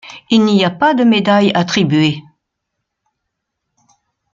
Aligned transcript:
Il 0.31 0.45
n'y 0.45 0.65
a 0.65 0.71
pas 0.71 0.95
de 0.95 1.03
médaille 1.03 1.51
attribuée. 1.53 2.23